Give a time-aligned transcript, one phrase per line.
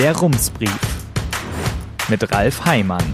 [0.00, 0.80] Der Rumsbrief
[2.08, 3.04] mit Ralf Heimann.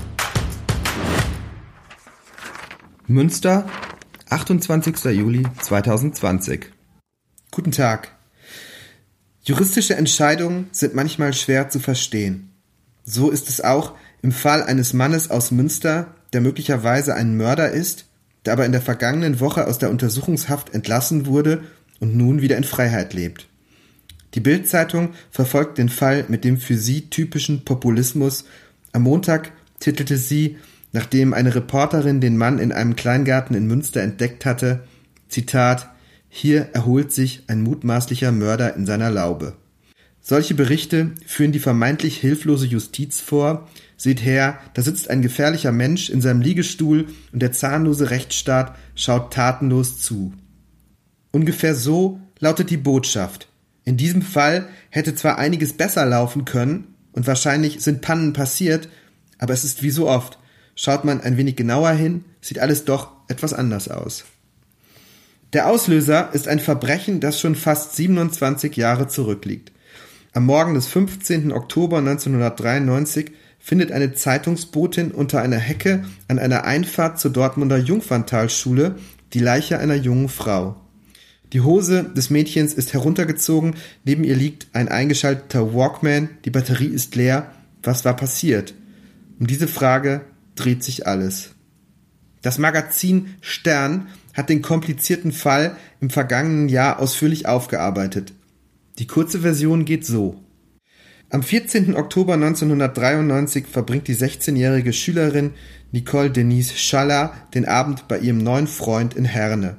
[3.09, 3.69] Münster,
[4.31, 5.07] 28.
[5.07, 6.67] Juli 2020.
[7.51, 8.15] Guten Tag.
[9.43, 12.53] Juristische Entscheidungen sind manchmal schwer zu verstehen.
[13.03, 18.07] So ist es auch im Fall eines Mannes aus Münster, der möglicherweise ein Mörder ist,
[18.45, 21.65] der aber in der vergangenen Woche aus der Untersuchungshaft entlassen wurde
[21.99, 23.49] und nun wieder in Freiheit lebt.
[24.35, 28.45] Die Bild-Zeitung verfolgt den Fall mit dem für sie typischen Populismus.
[28.93, 30.57] Am Montag titelte sie,
[30.93, 34.85] nachdem eine Reporterin den Mann in einem Kleingarten in Münster entdeckt hatte,
[35.29, 35.91] Zitat,
[36.29, 39.57] hier erholt sich ein mutmaßlicher Mörder in seiner Laube.
[40.21, 43.69] Solche Berichte führen die vermeintlich hilflose Justiz vor.
[43.97, 49.33] Seht her, da sitzt ein gefährlicher Mensch in seinem Liegestuhl und der zahnlose Rechtsstaat schaut
[49.33, 50.33] tatenlos zu.
[51.31, 53.49] Ungefähr so lautet die Botschaft.
[53.87, 58.89] In diesem Fall hätte zwar einiges besser laufen können und wahrscheinlich sind Pannen passiert,
[59.39, 60.39] aber es ist wie so oft.
[60.75, 64.25] Schaut man ein wenig genauer hin, sieht alles doch etwas anders aus.
[65.53, 69.71] Der Auslöser ist ein Verbrechen, das schon fast 27 Jahre zurückliegt.
[70.33, 71.53] Am Morgen des 15.
[71.53, 73.31] Oktober 1993
[73.61, 78.97] findet eine Zeitungsbotin unter einer Hecke an einer Einfahrt zur Dortmunder Jungferntalschule
[79.33, 80.77] die Leiche einer jungen Frau.
[81.53, 87.15] Die Hose des Mädchens ist heruntergezogen, neben ihr liegt ein eingeschalteter Walkman, die Batterie ist
[87.15, 87.53] leer.
[87.83, 88.75] Was war passiert?
[89.39, 90.23] Um diese Frage
[90.57, 91.51] dreht sich alles.
[92.43, 98.33] Das Magazin Stern hat den komplizierten Fall im vergangenen Jahr ausführlich aufgearbeitet.
[98.99, 100.43] Die kurze Version geht so.
[101.29, 101.97] Am 14.
[101.97, 105.53] Oktober 1993 verbringt die 16-jährige Schülerin
[105.91, 109.77] Nicole Denise Schaller den Abend bei ihrem neuen Freund in Herne.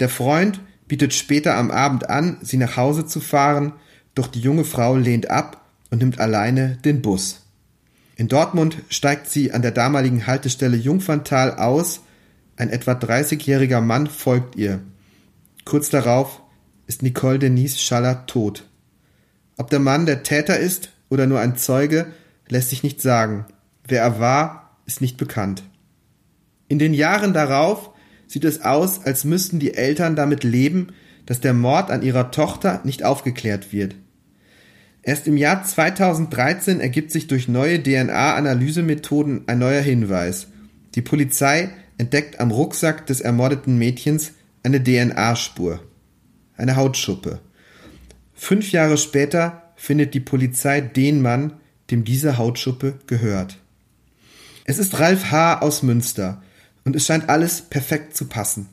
[0.00, 3.74] Der Freund bietet später am Abend an, sie nach Hause zu fahren,
[4.16, 7.46] doch die junge Frau lehnt ab und nimmt alleine den Bus.
[8.16, 12.00] In Dortmund steigt sie an der damaligen Haltestelle Jungferntal aus,
[12.56, 14.80] ein etwa 30-jähriger Mann folgt ihr.
[15.64, 16.42] Kurz darauf
[16.88, 18.64] ist Nicole Denise Schaller tot.
[19.56, 22.06] Ob der Mann der Täter ist oder nur ein Zeuge,
[22.48, 23.46] lässt sich nicht sagen.
[23.86, 25.62] Wer er war, ist nicht bekannt.
[26.66, 27.90] In den Jahren darauf
[28.30, 30.92] sieht es aus, als müssten die Eltern damit leben,
[31.26, 33.96] dass der Mord an ihrer Tochter nicht aufgeklärt wird.
[35.02, 40.46] Erst im Jahr 2013 ergibt sich durch neue DNA-Analysemethoden ein neuer Hinweis.
[40.94, 45.80] Die Polizei entdeckt am Rucksack des ermordeten Mädchens eine DNA-Spur,
[46.56, 47.40] eine Hautschuppe.
[48.32, 51.54] Fünf Jahre später findet die Polizei den Mann,
[51.90, 53.58] dem diese Hautschuppe gehört.
[54.66, 55.62] Es ist Ralf H.
[55.62, 56.42] aus Münster,
[56.90, 58.66] und es scheint alles perfekt zu passen.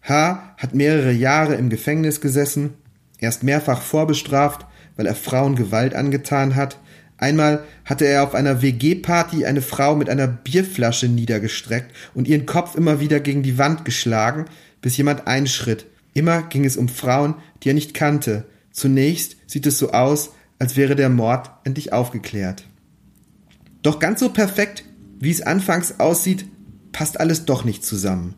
[0.00, 0.54] H.
[0.56, 2.72] hat mehrere Jahre im Gefängnis gesessen,
[3.18, 4.64] erst mehrfach vorbestraft,
[4.96, 6.78] weil er Frauen Gewalt angetan hat.
[7.18, 12.74] Einmal hatte er auf einer WG-Party eine Frau mit einer Bierflasche niedergestreckt und ihren Kopf
[12.74, 14.46] immer wieder gegen die Wand geschlagen,
[14.80, 15.84] bis jemand einschritt.
[16.14, 18.46] Immer ging es um Frauen, die er nicht kannte.
[18.72, 22.64] Zunächst sieht es so aus, als wäre der Mord endlich aufgeklärt.
[23.82, 24.84] Doch ganz so perfekt,
[25.20, 26.46] wie es anfangs aussieht,
[26.92, 28.34] passt alles doch nicht zusammen.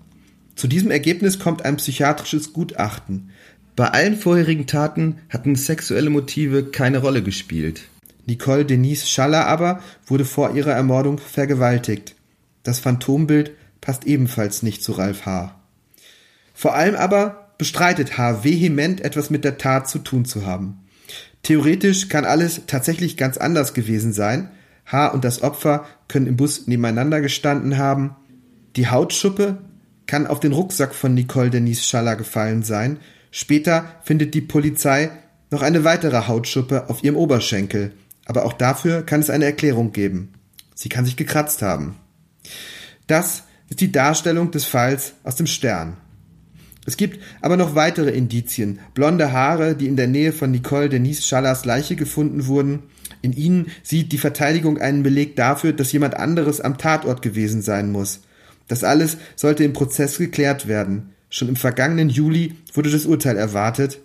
[0.56, 3.31] Zu diesem Ergebnis kommt ein psychiatrisches Gutachten.
[3.77, 7.83] Bei allen vorherigen Taten hatten sexuelle Motive keine Rolle gespielt.
[8.27, 12.15] Nicole Denise Schaller aber wurde vor ihrer Ermordung vergewaltigt.
[12.62, 15.55] Das Phantombild passt ebenfalls nicht zu Ralf H.
[16.53, 18.44] Vor allem aber bestreitet H.
[18.44, 20.84] vehement etwas mit der Tat zu tun zu haben.
[21.43, 24.50] Theoretisch kann alles tatsächlich ganz anders gewesen sein.
[24.87, 25.09] H.
[25.09, 28.17] und das Opfer können im Bus nebeneinander gestanden haben.
[28.76, 29.58] Die Hautschuppe
[30.06, 32.98] kann auf den Rucksack von Nicole Denise Schaller gefallen sein.
[33.31, 35.10] Später findet die Polizei
[35.50, 37.92] noch eine weitere Hautschuppe auf ihrem Oberschenkel.
[38.26, 40.32] Aber auch dafür kann es eine Erklärung geben.
[40.75, 41.97] Sie kann sich gekratzt haben.
[43.06, 45.97] Das ist die Darstellung des Falls aus dem Stern.
[46.87, 48.78] Es gibt aber noch weitere Indizien.
[48.94, 52.84] Blonde Haare, die in der Nähe von Nicole Denise Schallers Leiche gefunden wurden.
[53.23, 57.93] In ihnen sieht die Verteidigung einen Beleg dafür, dass jemand anderes am Tatort gewesen sein
[57.93, 58.23] muss.
[58.70, 61.11] Das alles sollte im Prozess geklärt werden.
[61.28, 63.99] Schon im vergangenen Juli wurde das Urteil erwartet,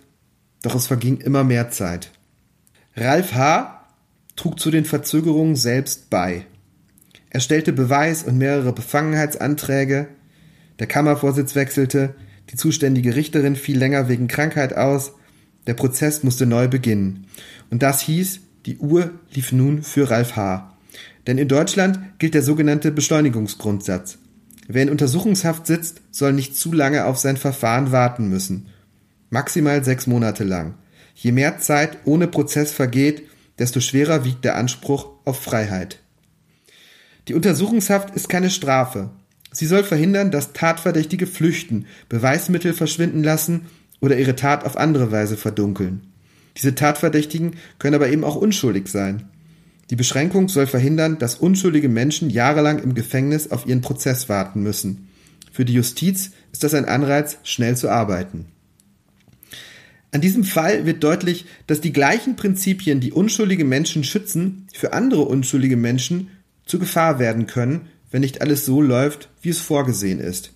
[0.62, 2.10] doch es verging immer mehr Zeit.
[2.96, 3.86] Ralf H.
[4.34, 6.46] trug zu den Verzögerungen selbst bei.
[7.30, 10.08] Er stellte Beweis und mehrere Befangenheitsanträge,
[10.80, 12.16] der Kammervorsitz wechselte,
[12.50, 15.12] die zuständige Richterin fiel länger wegen Krankheit aus,
[15.68, 17.28] der Prozess musste neu beginnen.
[17.70, 20.76] Und das hieß, die Uhr lief nun für Ralf H.
[21.28, 24.18] Denn in Deutschland gilt der sogenannte Beschleunigungsgrundsatz.
[24.68, 28.68] Wer in Untersuchungshaft sitzt, soll nicht zu lange auf sein Verfahren warten müssen.
[29.30, 30.74] Maximal sechs Monate lang.
[31.14, 33.22] Je mehr Zeit ohne Prozess vergeht,
[33.58, 36.00] desto schwerer wiegt der Anspruch auf Freiheit.
[37.28, 39.10] Die Untersuchungshaft ist keine Strafe.
[39.50, 43.66] Sie soll verhindern, dass Tatverdächtige flüchten, Beweismittel verschwinden lassen
[44.00, 46.12] oder ihre Tat auf andere Weise verdunkeln.
[46.56, 49.28] Diese Tatverdächtigen können aber eben auch unschuldig sein.
[49.90, 55.08] Die Beschränkung soll verhindern, dass unschuldige Menschen jahrelang im Gefängnis auf ihren Prozess warten müssen.
[55.52, 58.46] Für die Justiz ist das ein Anreiz, schnell zu arbeiten.
[60.10, 65.22] An diesem Fall wird deutlich, dass die gleichen Prinzipien, die unschuldige Menschen schützen, für andere
[65.22, 66.30] unschuldige Menschen
[66.64, 70.52] zu Gefahr werden können, wenn nicht alles so läuft, wie es vorgesehen ist.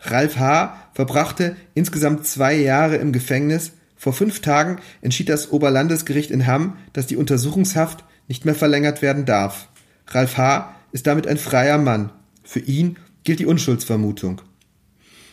[0.00, 0.76] Ralf H.
[0.94, 3.72] verbrachte insgesamt zwei Jahre im Gefängnis.
[3.96, 9.24] Vor fünf Tagen entschied das Oberlandesgericht in Hamm, dass die Untersuchungshaft nicht mehr verlängert werden
[9.24, 9.68] darf.
[10.08, 10.74] Ralf H.
[10.92, 12.10] ist damit ein freier Mann.
[12.44, 14.40] Für ihn gilt die Unschuldsvermutung.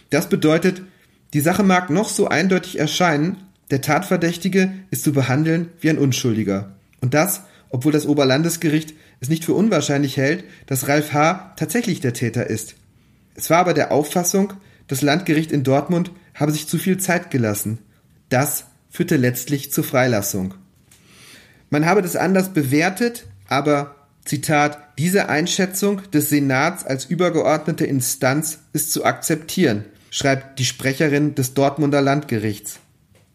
[0.10, 0.82] Das bedeutet,
[1.34, 3.38] die Sache mag noch so eindeutig erscheinen,
[3.72, 6.76] der Tatverdächtige ist zu behandeln wie ein Unschuldiger.
[7.02, 11.54] Und das, obwohl das Oberlandesgericht es nicht für unwahrscheinlich hält, dass Ralf H.
[11.56, 12.76] tatsächlich der Täter ist.
[13.36, 14.54] Es war aber der Auffassung,
[14.88, 17.80] das Landgericht in Dortmund habe sich zu viel Zeit gelassen.
[18.30, 20.56] Das führte letztlich zur Freilassung.
[21.70, 23.96] Man habe das anders bewertet, aber
[24.26, 31.54] Zitat, diese Einschätzung des Senats als übergeordnete Instanz ist zu akzeptieren, schreibt die Sprecherin des
[31.54, 32.80] Dortmunder Landgerichts.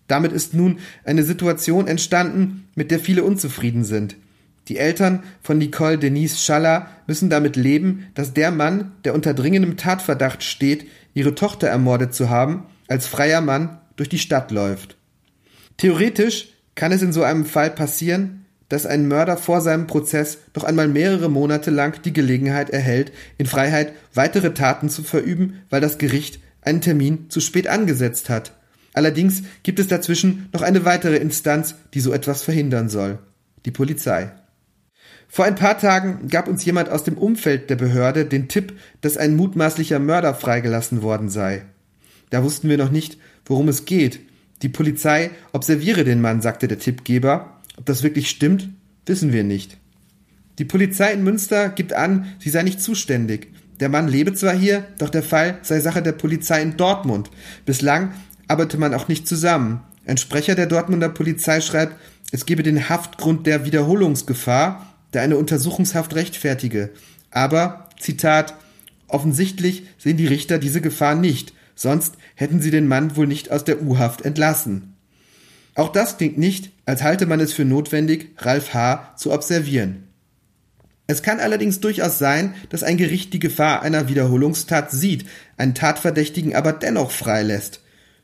[0.07, 4.17] Damit ist nun eine Situation entstanden, mit der viele unzufrieden sind.
[4.69, 9.77] Die Eltern von Nicole Denise Schaller müssen damit leben, dass der Mann, der unter dringendem
[9.77, 14.97] Tatverdacht steht, ihre Tochter ermordet zu haben, als freier Mann durch die Stadt läuft.
[15.77, 20.65] Theoretisch kann es in so einem Fall passieren, dass ein Mörder vor seinem Prozess noch
[20.65, 25.99] einmal mehrere Monate lang die Gelegenheit erhält, in Freiheit weitere Taten zu verüben, weil das
[25.99, 28.53] Gericht einen Termin zu spät angesetzt hat.
[28.95, 33.19] Allerdings gibt es dazwischen noch eine weitere Instanz, die so etwas verhindern soll.
[33.65, 34.33] Die Polizei.
[35.29, 39.17] Vor ein paar Tagen gab uns jemand aus dem Umfeld der Behörde den Tipp, dass
[39.17, 41.63] ein mutmaßlicher Mörder freigelassen worden sei.
[42.31, 44.21] Da wussten wir noch nicht, worum es geht.
[44.65, 47.61] Die Polizei observiere den Mann, sagte der Tippgeber.
[47.77, 48.71] Ob das wirklich stimmt,
[49.05, 49.77] wissen wir nicht.
[50.59, 53.49] Die Polizei in Münster gibt an, sie sei nicht zuständig.
[53.79, 57.31] Der Mann lebe zwar hier, doch der Fall sei Sache der Polizei in Dortmund.
[57.67, 58.15] Bislang
[58.49, 59.83] arbeite man auch nicht zusammen.
[60.07, 61.97] Ein Sprecher der Dortmunder Polizei schreibt,
[62.33, 66.89] es gebe den Haftgrund der Wiederholungsgefahr, der eine Untersuchungshaft rechtfertige.
[67.31, 68.55] Aber, Zitat,
[69.09, 73.65] offensichtlich sehen die Richter diese Gefahr nicht, sonst hätten sie den Mann wohl nicht aus
[73.65, 74.95] der U-Haft entlassen.
[75.75, 79.15] Auch das klingt nicht, als halte man es für notwendig, Ralf H.
[79.17, 80.05] zu observieren.
[81.07, 85.27] Es kann allerdings durchaus sein, dass ein Gericht die Gefahr einer Wiederholungstat sieht,
[85.57, 87.81] einen Tatverdächtigen aber dennoch freilässt.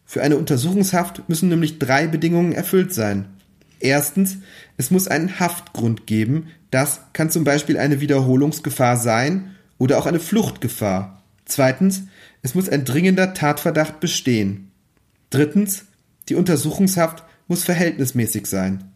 [0.07, 3.27] Für eine Untersuchungshaft müssen nämlich drei Bedingungen erfüllt sein.
[3.81, 4.39] Erstens,
[4.77, 6.49] es muss einen Haftgrund geben.
[6.71, 11.23] Das kann zum Beispiel eine Wiederholungsgefahr sein oder auch eine Fluchtgefahr.
[11.45, 12.05] Zweitens,
[12.43, 14.71] es muss ein dringender Tatverdacht bestehen.
[15.31, 15.85] Drittens,
[16.29, 18.93] die Untersuchungshaft muss verhältnismäßig sein.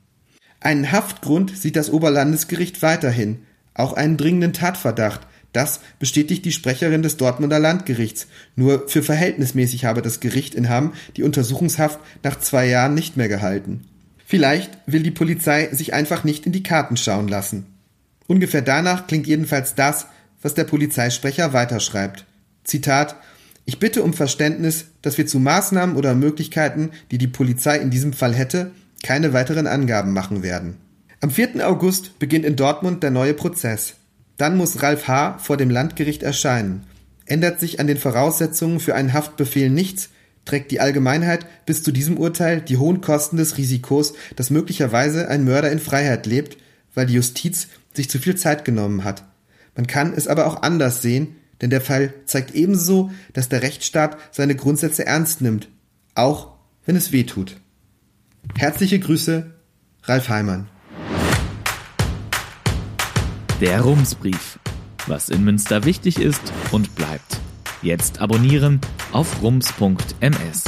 [0.60, 3.42] Einen Haftgrund sieht das Oberlandesgericht weiterhin,
[3.74, 5.26] auch einen dringenden Tatverdacht.
[5.52, 8.26] Das bestätigt die Sprecherin des Dortmunder Landgerichts.
[8.56, 13.28] Nur für verhältnismäßig habe das Gericht in Hamm die Untersuchungshaft nach zwei Jahren nicht mehr
[13.28, 13.84] gehalten.
[14.26, 17.66] Vielleicht will die Polizei sich einfach nicht in die Karten schauen lassen.
[18.26, 20.06] Ungefähr danach klingt jedenfalls das,
[20.40, 22.24] was der Polizeisprecher weiterschreibt.
[22.64, 23.16] Zitat
[23.66, 28.12] Ich bitte um Verständnis, dass wir zu Maßnahmen oder Möglichkeiten, die die Polizei in diesem
[28.12, 30.76] Fall hätte, keine weiteren Angaben machen werden.
[31.20, 31.66] Am 4.
[31.66, 33.94] August beginnt in Dortmund der neue Prozess.
[34.36, 35.38] Dann muss Ralf H.
[35.38, 36.84] vor dem Landgericht erscheinen.
[37.24, 40.10] Ändert sich an den Voraussetzungen für einen Haftbefehl nichts,
[40.44, 45.44] trägt die Allgemeinheit bis zu diesem Urteil die hohen Kosten des Risikos, dass möglicherweise ein
[45.44, 46.58] Mörder in Freiheit lebt,
[46.94, 49.24] weil die Justiz sich zu viel Zeit genommen hat.
[49.74, 54.16] Man kann es aber auch anders sehen, denn der Fall zeigt ebenso, dass der Rechtsstaat
[54.32, 55.68] seine Grundsätze ernst nimmt,
[56.14, 56.52] auch
[56.84, 57.56] wenn es weh tut.
[58.56, 59.54] Herzliche Grüße,
[60.02, 60.68] Ralf Heimann.
[63.60, 64.58] Der Rumsbrief.
[65.06, 67.40] Was in Münster wichtig ist und bleibt.
[67.82, 68.80] Jetzt abonnieren
[69.12, 70.64] auf rums.ms.